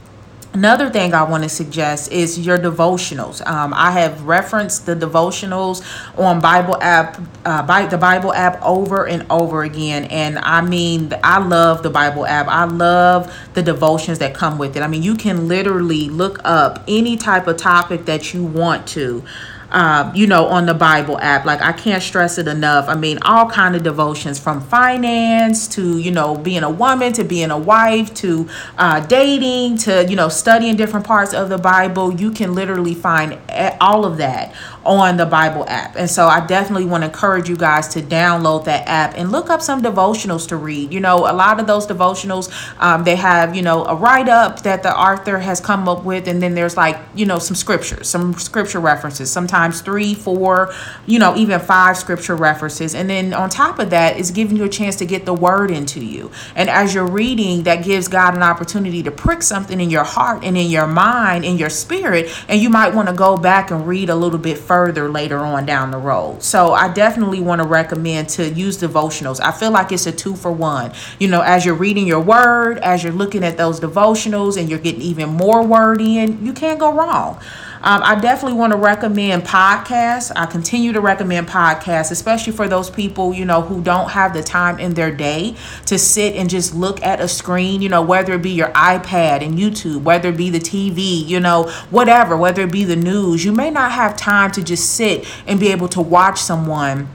Another 0.56 0.88
thing 0.88 1.12
I 1.12 1.23
want 1.23 1.43
to 1.43 1.50
suggest 1.50 2.11
is 2.11 2.38
your 2.38 2.56
devotionals. 2.56 3.47
Um, 3.47 3.75
I 3.76 3.91
have 3.91 4.23
referenced 4.23 4.87
the 4.87 4.97
devotionals 4.97 5.85
on 6.19 6.41
Bible 6.41 6.79
app, 6.81 7.20
uh, 7.44 7.62
by 7.67 7.85
the 7.85 7.99
Bible 7.99 8.32
app 8.32 8.62
over 8.62 9.06
and 9.06 9.26
over 9.29 9.64
again, 9.64 10.05
and 10.05 10.38
I 10.38 10.62
mean, 10.62 11.12
I 11.23 11.41
love 11.47 11.82
the 11.82 11.91
Bible 11.91 12.25
app. 12.25 12.49
I 12.49 12.64
love 12.64 13.37
the 13.53 13.62
devotions 13.62 14.19
that 14.20 14.32
come 14.32 14.56
with 14.56 14.79
it. 14.79 14.82
I 14.82 14.87
mean, 14.87 15.03
you 15.03 15.14
can 15.14 15.47
literally 15.47 16.08
look 16.08 16.41
up 16.43 16.82
any 16.88 17.19
type 17.19 17.47
of 17.49 17.59
topic 17.59 18.06
that 18.06 18.32
you 18.32 18.43
want 18.43 18.87
to 18.88 19.25
uh, 19.70 20.12
you 20.14 20.26
know, 20.26 20.46
on 20.46 20.66
the 20.66 20.74
Bible 20.74 21.18
app. 21.18 21.44
Like 21.44 21.60
I 21.60 21.72
can't 21.72 22.02
stress 22.02 22.38
it 22.38 22.48
enough. 22.48 22.88
I 22.88 22.94
mean, 22.94 23.18
all 23.22 23.48
kind 23.48 23.76
of 23.76 23.82
devotions 23.82 24.38
from 24.38 24.60
finance 24.60 25.68
to 25.68 25.98
you 25.98 26.10
know 26.10 26.36
being 26.36 26.62
a 26.62 26.70
woman 26.70 27.12
to 27.14 27.24
being 27.24 27.50
a 27.50 27.58
wife 27.58 28.12
to 28.14 28.48
uh, 28.78 29.00
dating 29.06 29.78
to 29.78 30.06
you 30.08 30.16
know 30.16 30.28
studying 30.28 30.76
different 30.76 31.06
parts 31.06 31.34
of 31.34 31.48
the 31.48 31.58
Bible. 31.58 32.12
You 32.12 32.30
can 32.30 32.54
literally 32.54 32.94
find 32.94 33.38
all 33.80 34.04
of 34.04 34.18
that 34.18 34.54
on 34.87 35.17
the 35.17 35.27
Bible 35.27 35.65
app. 35.69 35.97
And 35.97 36.09
so 36.09 36.27
I 36.27 36.47
definitely 36.47 36.87
want 36.87 37.03
to 37.03 37.09
encourage 37.09 37.49
you 37.49 37.56
guys 37.56 37.88
to 37.88 38.00
download 38.00 38.65
that 38.67 38.87
app 38.87 39.15
and 39.17 39.33
look 39.33 39.50
up 39.50 39.61
some 39.61 39.83
devotionals 39.83 40.49
to 40.49 40.56
read. 40.56 40.93
You 40.93 41.00
know, 41.00 41.19
a 41.19 41.35
lot 41.35 41.59
of 41.59 41.67
those 41.67 41.87
devotionals, 41.87 42.53
um, 42.81 43.02
they 43.02 43.16
have, 43.16 43.57
you 43.57 43.62
know, 43.62 43.85
a 43.85 43.97
write 43.97 44.28
up 44.28 44.62
that 44.62 44.83
the 44.85 44.97
author 44.97 45.38
has 45.38 45.61
come 45.61 45.88
up 45.88 46.05
with. 46.05 46.28
And 46.28 46.40
then 46.40 46.55
there's 46.55 46.76
like, 46.76 46.99
you 47.14 47.26
know, 47.26 47.40
some 47.40 47.57
scriptures, 47.57 48.09
some 48.09 48.35
scripture 48.35 48.78
references, 48.78 49.31
sometimes 49.31 49.81
three, 49.81 50.14
four, 50.14 50.73
you 51.05 51.19
know, 51.19 51.37
even 51.37 51.59
five 51.59 51.97
scripture 51.97 52.37
references. 52.37 52.95
And 52.95 53.11
then 53.11 53.35
on 53.35 53.50
top 53.50 53.81
of 53.81 53.90
that, 53.90 54.16
is 54.16 54.31
giving 54.31 54.57
you 54.57 54.64
a 54.64 54.69
chance 54.69 54.97
to 54.97 55.05
get 55.05 55.26
the 55.26 55.35
word 55.35 55.71
into 55.73 56.05
you. 56.05 56.31
And 56.55 56.71
as 56.71 56.95
you're 56.95 57.07
reading, 57.07 57.64
that 57.64 57.85
gives 57.85 58.07
God 58.07 58.37
an 58.37 58.43
opportunity 58.43 59.02
to 59.02 59.11
prick 59.11 59.43
something 59.43 59.81
in 59.81 59.90
your 59.90 60.05
heart 60.05 60.45
and 60.45 60.57
in 60.57 60.71
your 60.71 60.87
mind, 60.87 61.45
in 61.45 61.59
your 61.59 61.71
spirit. 61.71 62.33
And 62.49 62.61
you 62.61 62.71
might 62.71 62.95
want 62.95 63.09
to 63.09 63.14
go 63.14 63.37
back 63.37 63.73
and 63.73 63.87
read 63.87 64.11
a 64.11 64.14
little 64.14 64.38
bit 64.38 64.59
further 64.59 64.75
further 64.76 65.09
later 65.09 65.38
on 65.38 65.64
down 65.64 65.90
the 65.90 65.97
road. 65.97 66.42
So 66.42 66.75
I 66.75 66.92
definitely 66.92 67.40
want 67.40 67.62
to 67.62 67.66
recommend 67.66 68.28
to 68.37 68.50
use 68.50 68.76
devotionals. 68.76 69.40
I 69.40 69.50
feel 69.50 69.71
like 69.71 69.90
it's 69.90 70.04
a 70.04 70.12
two 70.12 70.37
for 70.37 70.52
one. 70.52 70.92
You 71.18 71.28
know, 71.28 71.40
as 71.40 71.64
you're 71.64 71.75
reading 71.75 72.06
your 72.06 72.21
word, 72.21 72.76
as 72.80 73.02
you're 73.02 73.14
looking 73.14 73.42
at 73.42 73.56
those 73.56 73.80
devotionals 73.80 74.59
and 74.61 74.68
you're 74.68 74.78
getting 74.78 75.00
even 75.00 75.30
more 75.30 75.62
word 75.62 76.02
in, 76.02 76.45
you 76.45 76.52
can't 76.52 76.78
go 76.78 76.92
wrong. 76.92 77.40
Um, 77.83 78.02
I 78.02 78.18
definitely 78.18 78.59
want 78.59 78.73
to 78.73 78.78
recommend 78.78 79.45
podcasts. 79.45 80.33
I 80.35 80.47
continue 80.47 80.92
to 80.92 81.00
recommend 81.00 81.49
podcasts, 81.49 82.11
especially 82.11 82.52
for 82.52 82.68
those 82.68 82.90
people, 82.90 83.35
you 83.35 83.45
know, 83.45 83.62
who 83.62 83.83
don't 83.83 84.11
have 84.11 84.33
the 84.33 84.42
time 84.42 84.78
in 84.78 84.95
their 84.95 85.14
day 85.14 85.56
to 85.87 85.99
sit 85.99 86.35
and 86.37 86.49
just 86.49 86.75
look 86.75 87.02
at 87.02 87.21
a 87.21 87.28
screen, 87.28 87.83
you 87.83 87.88
know, 87.88 88.02
whether 88.02 88.35
it 88.35 88.42
be 88.42 88.50
your 88.50 88.68
iPad 88.68 89.42
and 89.42 89.59
YouTube, 89.59 90.02
whether 90.02 90.30
it 90.30 90.37
be 90.37 90.50
the 90.50 90.59
TV, 90.59 91.26
you 91.26 91.40
know, 91.40 91.64
whatever, 91.90 92.37
whether 92.37 92.62
it 92.62 92.73
be 92.73 92.85
the 92.85 92.97
news. 92.97 93.45
You 93.45 93.52
may 93.52 93.71
not 93.71 93.92
have 93.92 94.16
time 94.16 94.50
to 94.52 94.62
just 94.62 94.95
sit 94.95 95.26
and 95.47 95.61
be 95.61 95.68
able 95.68 95.88
to 95.88 96.00
watch 96.00 96.40
someone 96.40 97.09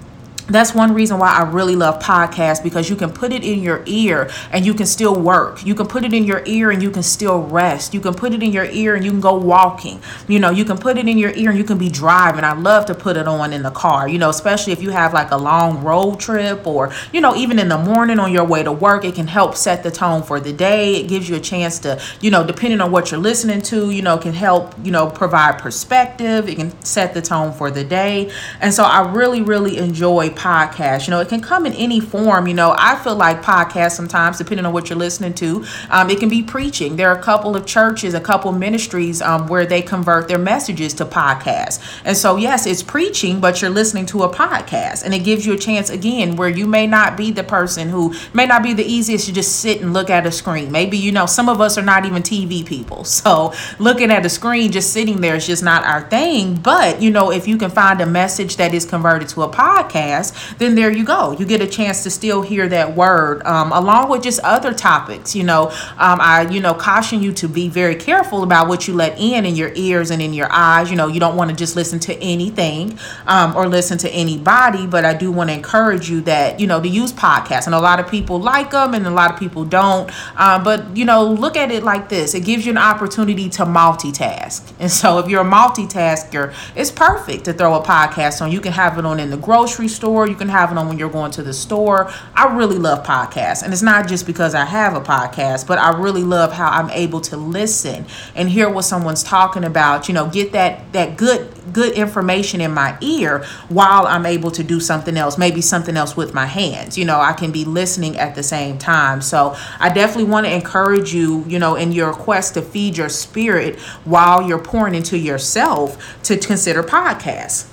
that's 0.53 0.73
one 0.73 0.93
reason 0.93 1.17
why 1.17 1.31
I 1.31 1.49
really 1.49 1.75
love 1.75 2.01
podcasts 2.01 2.63
because 2.63 2.89
you 2.89 2.95
can 2.95 3.11
put 3.11 3.31
it 3.31 3.43
in 3.43 3.61
your 3.61 3.83
ear 3.85 4.29
and 4.51 4.65
you 4.65 4.73
can 4.73 4.85
still 4.85 5.19
work. 5.19 5.65
You 5.65 5.75
can 5.75 5.87
put 5.87 6.03
it 6.03 6.13
in 6.13 6.23
your 6.23 6.43
ear 6.45 6.71
and 6.71 6.81
you 6.81 6.91
can 6.91 7.03
still 7.03 7.41
rest. 7.43 7.93
You 7.93 8.01
can 8.01 8.13
put 8.13 8.33
it 8.33 8.43
in 8.43 8.51
your 8.51 8.65
ear 8.65 8.95
and 8.95 9.05
you 9.05 9.11
can 9.11 9.21
go 9.21 9.35
walking. 9.35 10.01
You 10.27 10.39
know, 10.39 10.49
you 10.49 10.65
can 10.65 10.77
put 10.77 10.97
it 10.97 11.07
in 11.07 11.17
your 11.17 11.31
ear 11.31 11.49
and 11.49 11.57
you 11.57 11.63
can 11.63 11.77
be 11.77 11.89
driving. 11.89 12.43
I 12.43 12.53
love 12.53 12.85
to 12.87 12.95
put 12.95 13.17
it 13.17 13.27
on 13.27 13.53
in 13.53 13.63
the 13.63 13.71
car, 13.71 14.07
you 14.07 14.17
know, 14.17 14.29
especially 14.29 14.73
if 14.73 14.81
you 14.81 14.89
have 14.89 15.13
like 15.13 15.31
a 15.31 15.37
long 15.37 15.83
road 15.83 16.19
trip 16.19 16.65
or, 16.65 16.91
you 17.13 17.21
know, 17.21 17.35
even 17.35 17.59
in 17.59 17.69
the 17.69 17.77
morning 17.77 18.19
on 18.19 18.31
your 18.31 18.45
way 18.45 18.63
to 18.63 18.71
work, 18.71 19.05
it 19.05 19.15
can 19.15 19.27
help 19.27 19.55
set 19.55 19.83
the 19.83 19.91
tone 19.91 20.23
for 20.23 20.39
the 20.39 20.53
day. 20.53 20.95
It 20.95 21.07
gives 21.07 21.29
you 21.29 21.35
a 21.35 21.39
chance 21.39 21.79
to, 21.79 22.01
you 22.19 22.31
know, 22.31 22.45
depending 22.45 22.81
on 22.81 22.91
what 22.91 23.11
you're 23.11 23.19
listening 23.19 23.61
to, 23.63 23.91
you 23.91 24.01
know, 24.01 24.17
can 24.17 24.33
help, 24.33 24.73
you 24.83 24.91
know, 24.91 25.09
provide 25.09 25.59
perspective. 25.59 26.49
It 26.49 26.55
can 26.55 26.81
set 26.83 27.13
the 27.13 27.21
tone 27.21 27.53
for 27.53 27.71
the 27.71 27.83
day. 27.83 28.31
And 28.59 28.73
so 28.73 28.83
I 28.83 29.11
really, 29.11 29.41
really 29.41 29.77
enjoy 29.77 30.29
podcast. 30.41 31.07
You 31.07 31.11
know, 31.11 31.19
it 31.19 31.29
can 31.29 31.39
come 31.39 31.65
in 31.65 31.73
any 31.73 31.99
form. 31.99 32.47
You 32.47 32.55
know, 32.55 32.73
I 32.77 32.95
feel 33.03 33.15
like 33.15 33.43
podcasts 33.43 33.91
sometimes, 33.91 34.39
depending 34.39 34.65
on 34.65 34.73
what 34.73 34.89
you're 34.89 34.97
listening 34.97 35.33
to, 35.35 35.63
um, 35.89 36.09
it 36.09 36.19
can 36.19 36.29
be 36.29 36.41
preaching. 36.41 36.95
There 36.95 37.09
are 37.09 37.17
a 37.17 37.21
couple 37.21 37.55
of 37.55 37.65
churches, 37.65 38.13
a 38.15 38.19
couple 38.19 38.51
ministries 38.51 39.21
um, 39.21 39.47
where 39.47 39.65
they 39.65 39.81
convert 39.81 40.27
their 40.27 40.39
messages 40.39 40.93
to 40.95 41.05
podcasts. 41.05 42.01
And 42.03 42.17
so, 42.17 42.37
yes, 42.37 42.65
it's 42.65 42.81
preaching, 42.81 43.39
but 43.39 43.61
you're 43.61 43.69
listening 43.69 44.07
to 44.07 44.23
a 44.23 44.33
podcast. 44.33 45.05
And 45.05 45.13
it 45.13 45.19
gives 45.19 45.45
you 45.45 45.53
a 45.53 45.57
chance, 45.57 45.89
again, 45.89 46.35
where 46.35 46.49
you 46.49 46.65
may 46.65 46.87
not 46.87 47.15
be 47.15 47.31
the 47.31 47.43
person 47.43 47.89
who 47.89 48.13
may 48.33 48.47
not 48.47 48.63
be 48.63 48.73
the 48.73 48.85
easiest 48.85 49.27
to 49.27 49.33
just 49.33 49.57
sit 49.57 49.81
and 49.81 49.93
look 49.93 50.09
at 50.09 50.25
a 50.25 50.31
screen. 50.31 50.71
Maybe, 50.71 50.97
you 50.97 51.11
know, 51.11 51.27
some 51.27 51.49
of 51.49 51.61
us 51.61 51.77
are 51.77 51.83
not 51.83 52.05
even 52.05 52.23
TV 52.23 52.65
people. 52.65 53.05
So, 53.21 53.53
looking 53.77 54.09
at 54.09 54.25
a 54.25 54.29
screen, 54.29 54.71
just 54.71 54.93
sitting 54.93 55.21
there 55.21 55.35
is 55.35 55.45
just 55.45 55.63
not 55.63 55.83
our 55.83 56.09
thing. 56.09 56.55
But, 56.55 57.01
you 57.01 57.11
know, 57.11 57.31
if 57.31 57.47
you 57.47 57.55
can 57.55 57.69
find 57.69 58.01
a 58.01 58.05
message 58.07 58.55
that 58.55 58.73
is 58.73 58.83
converted 58.83 59.29
to 59.29 59.43
a 59.43 59.49
podcast, 59.49 60.20
then 60.57 60.75
there 60.75 60.91
you 60.91 61.03
go. 61.03 61.31
You 61.31 61.45
get 61.45 61.61
a 61.61 61.67
chance 61.67 62.03
to 62.03 62.11
still 62.11 62.41
hear 62.41 62.67
that 62.69 62.95
word, 62.95 63.41
um, 63.43 63.71
along 63.71 64.09
with 64.09 64.21
just 64.21 64.39
other 64.41 64.73
topics. 64.73 65.35
You 65.35 65.43
know, 65.43 65.69
um, 65.97 66.19
I, 66.21 66.47
you 66.49 66.61
know, 66.61 66.73
caution 66.73 67.21
you 67.21 67.31
to 67.33 67.47
be 67.47 67.67
very 67.67 67.95
careful 67.95 68.43
about 68.43 68.67
what 68.67 68.87
you 68.87 68.93
let 68.93 69.19
in 69.19 69.45
in 69.45 69.55
your 69.55 69.71
ears 69.75 70.11
and 70.11 70.21
in 70.21 70.33
your 70.33 70.51
eyes. 70.51 70.89
You 70.89 70.97
know, 70.97 71.07
you 71.07 71.19
don't 71.19 71.35
want 71.35 71.49
to 71.49 71.55
just 71.55 71.75
listen 71.75 71.99
to 72.01 72.15
anything 72.17 72.97
um, 73.25 73.55
or 73.55 73.67
listen 73.67 73.97
to 73.99 74.09
anybody, 74.11 74.85
but 74.87 75.05
I 75.05 75.13
do 75.13 75.31
want 75.31 75.49
to 75.49 75.53
encourage 75.53 76.09
you 76.09 76.21
that, 76.21 76.59
you 76.59 76.67
know, 76.67 76.81
to 76.81 76.87
use 76.87 77.13
podcasts. 77.13 77.65
And 77.65 77.75
a 77.75 77.79
lot 77.79 77.99
of 77.99 78.09
people 78.09 78.39
like 78.39 78.71
them 78.71 78.93
and 78.93 79.05
a 79.07 79.11
lot 79.11 79.31
of 79.31 79.39
people 79.39 79.65
don't. 79.65 80.11
Um, 80.39 80.63
but, 80.63 80.95
you 80.95 81.05
know, 81.05 81.23
look 81.25 81.57
at 81.57 81.71
it 81.71 81.83
like 81.83 82.09
this 82.09 82.33
it 82.33 82.45
gives 82.45 82.65
you 82.65 82.71
an 82.71 82.77
opportunity 82.77 83.49
to 83.49 83.65
multitask. 83.65 84.61
And 84.81 84.91
so 84.91 85.19
if 85.19 85.27
you're 85.29 85.41
a 85.41 85.45
multitasker, 85.45 86.55
it's 86.75 86.89
perfect 86.89 87.45
to 87.45 87.53
throw 87.53 87.75
a 87.75 87.83
podcast 87.83 88.41
on. 88.41 88.51
You 88.51 88.59
can 88.59 88.71
have 88.71 88.97
it 88.97 89.05
on 89.05 89.19
in 89.19 89.29
the 89.29 89.37
grocery 89.37 89.87
store, 89.87 90.10
you 90.27 90.35
can 90.35 90.49
have 90.49 90.71
it 90.71 90.77
on 90.77 90.87
when 90.87 90.99
you're 90.99 91.09
going 91.09 91.31
to 91.31 91.43
the 91.43 91.53
store. 91.53 92.11
I 92.35 92.55
really 92.55 92.77
love 92.77 93.05
podcasts. 93.05 93.63
And 93.63 93.73
it's 93.73 93.81
not 93.81 94.07
just 94.07 94.25
because 94.25 94.53
I 94.55 94.65
have 94.65 94.95
a 94.95 95.01
podcast, 95.01 95.67
but 95.67 95.79
I 95.79 95.97
really 95.97 96.23
love 96.23 96.53
how 96.53 96.69
I'm 96.69 96.89
able 96.91 97.21
to 97.21 97.37
listen 97.37 98.05
and 98.35 98.49
hear 98.49 98.69
what 98.69 98.83
someone's 98.83 99.23
talking 99.23 99.63
about, 99.63 100.07
you 100.07 100.13
know, 100.13 100.27
get 100.27 100.51
that 100.53 100.91
that 100.93 101.17
good 101.17 101.51
good 101.73 101.93
information 101.93 102.61
in 102.61 102.73
my 102.73 102.97
ear 103.01 103.45
while 103.69 104.05
I'm 104.07 104.25
able 104.25 104.51
to 104.51 104.63
do 104.63 104.79
something 104.79 105.15
else, 105.15 105.37
maybe 105.37 105.61
something 105.61 105.95
else 105.95 106.17
with 106.17 106.33
my 106.33 106.45
hands. 106.45 106.97
You 106.97 107.05
know, 107.05 107.19
I 107.19 107.33
can 107.33 107.51
be 107.51 107.65
listening 107.65 108.17
at 108.17 108.35
the 108.35 108.43
same 108.43 108.77
time. 108.77 109.21
So 109.21 109.55
I 109.79 109.91
definitely 109.91 110.31
want 110.31 110.45
to 110.47 110.53
encourage 110.53 111.13
you, 111.13 111.45
you 111.47 111.59
know, 111.59 111.75
in 111.75 111.91
your 111.91 112.13
quest 112.13 112.55
to 112.55 112.61
feed 112.61 112.97
your 112.97 113.09
spirit 113.09 113.79
while 114.03 114.47
you're 114.47 114.59
pouring 114.59 114.95
into 114.95 115.17
yourself 115.17 116.21
to 116.23 116.37
consider 116.37 116.83
podcasts. 116.83 117.67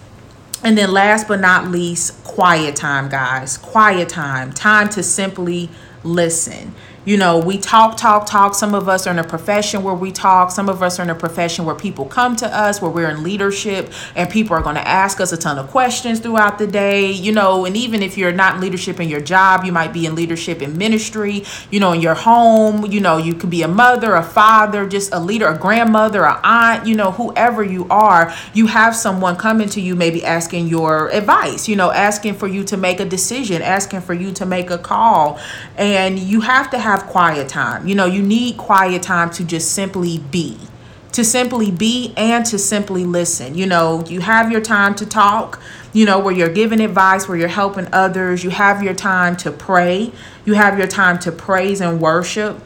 And 0.65 0.77
then 0.77 0.93
last 0.93 1.29
but 1.29 1.41
not 1.41 1.69
least, 1.69 2.23
quiet 2.25 2.77
time, 2.77 3.09
guys. 3.09 3.57
Quiet 3.59 4.09
time. 4.09 4.53
Time 4.53 4.89
to 4.91 5.03
simply 5.03 5.71
listen 6.05 6.75
you 7.09 7.17
know, 7.17 7.39
we 7.39 7.57
talk, 7.57 7.97
talk, 7.97 8.27
talk. 8.27 8.55
Some 8.55 8.75
of 8.75 8.87
us 8.87 9.07
are 9.07 9.11
in 9.11 9.19
a 9.19 9.25
profession 9.25 9.83
where 9.83 9.95
we 9.95 10.13
talk. 10.13 10.51
Some 10.51 10.69
of 10.69 10.83
us 10.83 11.01
are 11.01 11.05
in 11.05 11.09
a 11.09 11.15
profession 11.15 11.65
where 11.65 11.75
people 11.75 12.05
come 12.05 12.37
to 12.37 12.47
us, 12.47 12.83
where 12.83 12.91
we're 12.91 13.09
in 13.09 13.23
leadership, 13.23 13.91
and 14.15 14.29
people 14.29 14.55
are 14.55 14.61
going 14.61 14.75
to 14.75 14.87
ask 14.87 15.19
us 15.19 15.33
a 15.33 15.39
ton 15.39 15.59
of 15.59 15.71
questions 15.71 16.21
throughout 16.21 16.59
the 16.59 16.67
day. 16.67 17.11
You 17.11 17.33
know, 17.33 17.65
and 17.65 17.75
even 17.79 18.03
if 18.03 18.19
you're 18.19 18.31
not 18.31 18.57
in 18.57 18.61
leadership 18.61 19.01
in 19.01 19.09
your 19.09 19.23
job, 19.23 19.65
you 19.65 19.73
might 19.73 19.95
be 19.95 20.05
in 20.05 20.15
leadership 20.15 20.61
in 20.61 20.77
ministry, 20.77 21.45
you 21.71 21.81
know, 21.81 21.93
in 21.93 22.03
your 22.03 22.15
home. 22.15 22.85
You 22.93 23.01
know, 23.01 23.17
you 23.17 23.33
could 23.33 23.49
be 23.49 23.63
a 23.63 23.69
mother, 23.69 24.15
a 24.15 24.23
father, 24.23 24.87
just 24.87 25.15
a 25.15 25.19
leader, 25.19 25.49
a 25.49 25.57
grandmother, 25.57 26.25
a 26.25 26.39
aunt, 26.45 26.87
you 26.87 26.95
know, 26.95 27.13
whoever 27.13 27.65
you 27.65 27.87
are, 27.89 28.35
you 28.53 28.67
have 28.67 28.95
someone 28.95 29.37
coming 29.37 29.71
to 29.71 29.81
you, 29.81 29.97
maybe 29.97 30.23
asking 30.27 30.67
your 30.67 31.09
advice, 31.09 31.69
you 31.69 31.77
know, 31.77 31.91
asking 31.91 32.35
for 32.35 32.49
you 32.49 32.65
to 32.65 32.77
make 32.77 33.01
a 33.01 33.07
decision, 33.07 33.63
asking 33.63 34.03
for 34.03 34.13
you 34.13 34.31
to 34.33 34.45
make 34.45 34.69
a 34.69 34.77
call. 34.77 35.41
And 35.79 36.19
you 36.19 36.43
have 36.43 36.69
to 36.73 36.79
have 36.79 36.98
have 36.99 37.09
quiet 37.09 37.49
time. 37.49 37.87
You 37.87 37.95
know, 37.95 38.07
you 38.07 38.23
need 38.23 38.57
quiet 38.57 39.03
time 39.03 39.31
to 39.33 39.45
just 39.45 39.73
simply 39.73 40.19
be. 40.19 40.59
To 41.13 41.25
simply 41.25 41.71
be 41.71 42.13
and 42.17 42.45
to 42.47 42.59
simply 42.59 43.05
listen. 43.05 43.57
You 43.57 43.67
know, 43.67 44.05
you 44.07 44.21
have 44.21 44.53
your 44.53 44.61
time 44.61 44.95
to 44.97 45.07
talk, 45.07 45.61
you 45.93 46.05
know, 46.05 46.19
where 46.19 46.35
you're 46.35 46.53
giving 46.53 46.81
advice, 46.81 47.29
where 47.29 47.37
you're 47.37 47.49
helping 47.49 47.89
others. 47.93 48.45
You 48.45 48.51
have 48.51 48.83
your 48.83 48.95
time 48.95 49.37
to 49.39 49.51
pray. 49.51 50.13
You 50.45 50.55
have 50.55 50.79
your 50.79 50.87
time 50.87 51.19
to 51.21 51.33
praise 51.33 51.81
and 51.81 52.01
worship 52.01 52.61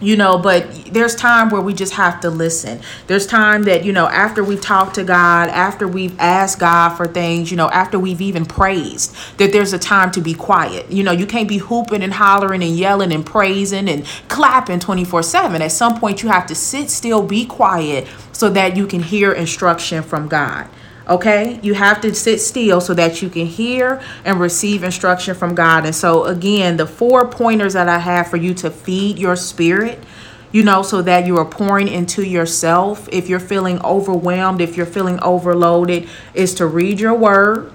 you 0.00 0.16
know 0.16 0.38
but 0.38 0.70
there's 0.86 1.14
time 1.14 1.50
where 1.50 1.60
we 1.60 1.74
just 1.74 1.94
have 1.94 2.20
to 2.20 2.30
listen. 2.30 2.80
There's 3.06 3.26
time 3.26 3.64
that 3.64 3.84
you 3.84 3.92
know 3.92 4.06
after 4.06 4.42
we've 4.42 4.60
talked 4.60 4.94
to 4.96 5.04
god 5.04 5.48
after 5.50 5.86
we've 5.86 6.18
asked 6.18 6.58
god 6.58 6.96
for 6.96 7.06
things 7.06 7.50
you 7.50 7.56
know 7.56 7.68
after 7.70 7.98
we've 7.98 8.20
even 8.20 8.44
praised 8.44 9.14
that 9.38 9.52
there's 9.52 9.72
a 9.72 9.78
time 9.78 10.10
to 10.12 10.20
be 10.20 10.34
quiet. 10.34 10.90
You 10.90 11.02
know 11.02 11.12
you 11.12 11.26
can't 11.26 11.48
be 11.48 11.58
hooping 11.58 12.02
and 12.02 12.12
hollering 12.12 12.62
and 12.62 12.76
yelling 12.76 13.12
and 13.12 13.24
praising 13.24 13.88
and 13.88 14.04
clapping 14.28 14.80
24 14.80 15.22
7 15.22 15.62
at 15.62 15.72
some 15.72 15.98
point 15.98 16.22
you 16.22 16.28
have 16.28 16.46
to 16.46 16.54
sit 16.54 16.90
still 16.90 17.22
be 17.22 17.46
quiet 17.46 18.06
so 18.32 18.48
that 18.50 18.76
you 18.76 18.86
can 18.86 19.02
hear 19.02 19.32
instruction 19.32 20.02
from 20.02 20.28
god 20.28 20.68
Okay, 21.10 21.58
you 21.60 21.74
have 21.74 22.00
to 22.02 22.14
sit 22.14 22.40
still 22.40 22.80
so 22.80 22.94
that 22.94 23.20
you 23.20 23.28
can 23.28 23.44
hear 23.44 24.00
and 24.24 24.38
receive 24.38 24.84
instruction 24.84 25.34
from 25.34 25.56
God. 25.56 25.84
And 25.84 25.94
so, 25.94 26.24
again, 26.24 26.76
the 26.76 26.86
four 26.86 27.26
pointers 27.26 27.72
that 27.72 27.88
I 27.88 27.98
have 27.98 28.28
for 28.28 28.36
you 28.36 28.54
to 28.54 28.70
feed 28.70 29.18
your 29.18 29.34
spirit, 29.34 29.98
you 30.52 30.62
know, 30.62 30.82
so 30.82 31.02
that 31.02 31.26
you 31.26 31.36
are 31.36 31.44
pouring 31.44 31.88
into 31.88 32.24
yourself. 32.24 33.08
If 33.10 33.28
you're 33.28 33.40
feeling 33.40 33.82
overwhelmed, 33.82 34.60
if 34.60 34.76
you're 34.76 34.86
feeling 34.86 35.18
overloaded, 35.20 36.08
is 36.32 36.54
to 36.54 36.66
read 36.66 37.00
your 37.00 37.14
word, 37.14 37.72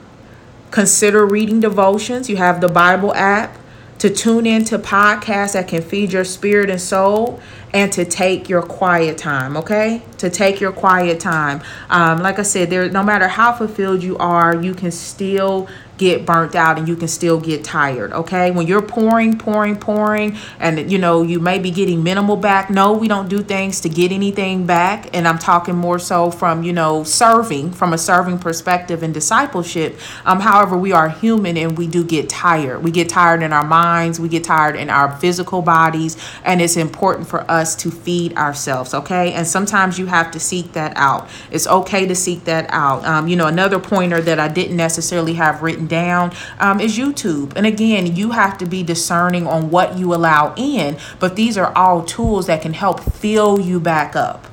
consider 0.72 1.26
reading 1.26 1.60
devotions. 1.60 2.30
You 2.30 2.38
have 2.38 2.62
the 2.62 2.70
Bible 2.70 3.14
app 3.16 3.58
to 4.00 4.10
tune 4.10 4.46
into 4.46 4.78
podcasts 4.78 5.54
that 5.54 5.68
can 5.68 5.82
feed 5.82 6.12
your 6.12 6.24
spirit 6.24 6.70
and 6.70 6.82
soul 6.82 7.40
and 7.74 7.92
to 7.92 8.06
take 8.06 8.48
your 8.50 8.62
quiet 8.62 9.18
time 9.18 9.58
okay? 9.58 10.02
To 10.20 10.30
take 10.30 10.60
your 10.60 10.72
quiet 10.72 11.20
time. 11.20 11.62
Um, 11.90 12.20
like 12.20 12.40
i 12.40 12.44
said 12.44 12.70
there 12.70 12.90
no 12.90 13.04
matter 13.04 13.28
how 13.28 13.54
fulfilled 13.54 14.04
you 14.04 14.18
are 14.18 14.56
you 14.62 14.74
can 14.74 14.92
still 14.92 15.68
get 15.98 16.26
burnt 16.26 16.56
out 16.56 16.78
and 16.78 16.88
you 16.88 16.96
can 16.96 17.08
still 17.08 17.40
get 17.40 17.64
tired 17.64 18.12
okay? 18.14 18.52
When 18.52 18.68
you're 18.68 18.82
pouring 18.82 19.38
pouring 19.38 19.76
pouring 19.78 20.38
and 20.60 20.92
you 20.92 20.98
know 20.98 21.22
you 21.22 21.40
may 21.40 21.60
be 21.60 21.72
getting 21.72 22.04
minimal 22.04 22.36
back 22.38 22.70
no 22.70 22.94
we 22.94 23.08
don't 23.08 23.30
do 23.30 23.42
things 23.42 23.82
to 23.82 23.90
get 23.90 24.12
anything 24.12 24.66
back 24.66 25.10
and 25.14 25.28
i'm 25.28 25.40
talking 25.40 25.76
more 25.76 26.00
so 26.00 26.32
from 26.32 26.64
you 26.64 26.74
know 26.74 27.04
serving 27.04 27.72
from 27.72 27.94
a 27.94 27.98
serving 27.98 28.40
perspective 28.40 29.04
and 29.04 29.14
discipleship. 29.14 29.98
Um 30.26 30.40
however 30.40 30.78
we 30.78 30.92
are 30.92 31.10
human 31.10 31.58
and 31.58 31.78
we 31.78 31.88
do 31.88 32.04
get 32.04 32.30
tired. 32.30 32.84
We 32.84 32.92
get 32.92 33.10
tired 33.10 33.42
in 33.44 33.54
our 33.54 33.66
minds 33.66 34.20
we 34.20 34.30
get 34.30 34.44
tired 34.44 34.76
in 34.76 34.90
our 34.90 35.16
physical 35.18 35.62
bodies 35.62 36.18
and 36.44 36.62
it's 36.62 36.78
important 36.78 37.28
for 37.28 37.50
us 37.50 37.76
to 37.78 37.92
feed 37.92 38.36
ourselves 38.38 38.94
okay? 38.94 39.34
And 39.34 39.46
sometimes 39.48 39.98
you 40.00 40.06
have 40.08 40.32
to 40.32 40.40
seek 40.40 40.74
that 40.74 40.94
out. 40.96 41.30
It's 41.52 41.68
okay 41.68 42.06
to 42.08 42.16
seek 42.16 42.44
that 42.46 42.68
out. 42.70 43.04
Um, 43.06 43.28
you 43.28 43.36
know 43.36 43.48
another 43.48 43.80
pointer 43.80 44.22
that 44.22 44.40
i 44.40 44.48
didn't 44.48 44.78
necessarily 44.78 45.34
have 45.34 45.62
down 45.88 46.34
um, 46.60 46.80
is 46.80 46.98
YouTube. 46.98 47.54
And 47.56 47.66
again, 47.66 48.16
you 48.16 48.32
have 48.32 48.58
to 48.60 48.66
be 48.66 48.84
discerning 48.84 49.48
on 49.48 49.70
what 49.70 49.98
you 49.98 50.14
allow 50.14 50.54
in, 50.56 50.98
but 51.20 51.36
these 51.36 51.58
are 51.58 51.76
all 51.76 52.04
tools 52.04 52.48
that 52.48 52.62
can 52.62 52.74
help 52.74 53.00
fill 53.00 53.60
you 53.60 53.80
back 53.80 54.16
up. 54.16 54.48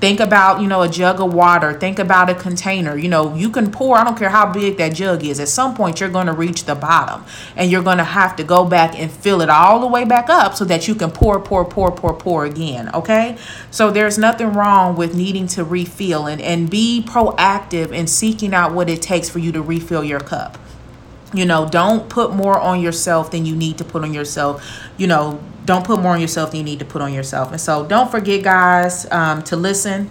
Think 0.00 0.18
about, 0.18 0.62
you 0.62 0.66
know, 0.66 0.80
a 0.80 0.88
jug 0.88 1.20
of 1.20 1.34
water. 1.34 1.78
Think 1.78 1.98
about 1.98 2.30
a 2.30 2.34
container. 2.34 2.96
You 2.96 3.08
know, 3.08 3.34
you 3.34 3.50
can 3.50 3.70
pour, 3.70 3.98
I 3.98 4.04
don't 4.04 4.16
care 4.18 4.30
how 4.30 4.50
big 4.50 4.78
that 4.78 4.94
jug 4.94 5.22
is. 5.22 5.38
At 5.38 5.48
some 5.48 5.74
point, 5.74 6.00
you're 6.00 6.08
going 6.08 6.26
to 6.26 6.32
reach 6.32 6.64
the 6.64 6.74
bottom 6.74 7.22
and 7.54 7.70
you're 7.70 7.82
going 7.82 7.98
to 7.98 8.04
have 8.04 8.34
to 8.36 8.44
go 8.44 8.64
back 8.64 8.98
and 8.98 9.10
fill 9.10 9.42
it 9.42 9.50
all 9.50 9.78
the 9.78 9.86
way 9.86 10.04
back 10.04 10.30
up 10.30 10.54
so 10.54 10.64
that 10.64 10.88
you 10.88 10.94
can 10.94 11.10
pour, 11.10 11.38
pour, 11.38 11.66
pour, 11.66 11.92
pour, 11.92 12.14
pour 12.14 12.46
again. 12.46 12.88
Okay. 12.94 13.36
So 13.70 13.90
there's 13.90 14.16
nothing 14.16 14.54
wrong 14.54 14.96
with 14.96 15.14
needing 15.14 15.46
to 15.48 15.64
refill 15.64 16.26
and, 16.26 16.40
and 16.40 16.70
be 16.70 17.04
proactive 17.06 17.92
in 17.92 18.06
seeking 18.06 18.54
out 18.54 18.72
what 18.72 18.88
it 18.88 19.02
takes 19.02 19.28
for 19.28 19.38
you 19.38 19.52
to 19.52 19.60
refill 19.60 20.02
your 20.02 20.20
cup. 20.20 20.56
You 21.34 21.44
know, 21.44 21.68
don't 21.68 22.08
put 22.08 22.34
more 22.34 22.58
on 22.58 22.80
yourself 22.80 23.30
than 23.30 23.44
you 23.44 23.54
need 23.54 23.78
to 23.78 23.84
put 23.84 24.02
on 24.02 24.14
yourself. 24.14 24.66
You 24.96 25.06
know, 25.06 25.40
don't 25.70 25.86
put 25.86 26.00
more 26.00 26.14
on 26.14 26.20
yourself 26.20 26.50
than 26.50 26.58
you 26.58 26.64
need 26.64 26.80
to 26.80 26.84
put 26.84 27.00
on 27.00 27.14
yourself. 27.14 27.52
And 27.52 27.60
so 27.60 27.86
don't 27.86 28.10
forget, 28.10 28.42
guys, 28.42 29.08
um, 29.12 29.40
to 29.44 29.54
listen. 29.54 30.10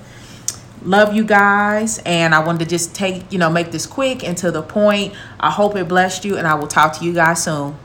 Love 0.83 1.13
you 1.13 1.25
guys. 1.25 1.99
And 2.05 2.33
I 2.33 2.39
wanted 2.39 2.59
to 2.59 2.65
just 2.65 2.95
take, 2.95 3.29
you 3.29 3.37
know, 3.37 3.49
make 3.49 3.69
this 3.71 3.85
quick 3.85 4.23
and 4.23 4.37
to 4.37 4.51
the 4.51 4.61
point. 4.61 5.13
I 5.37 5.51
hope 5.51 5.75
it 5.75 5.89
blessed 5.89 6.23
you, 6.23 6.37
and 6.37 6.47
I 6.47 6.53
will 6.53 6.67
talk 6.67 6.97
to 6.99 7.03
you 7.03 7.11
guys 7.13 7.43
soon. 7.43 7.75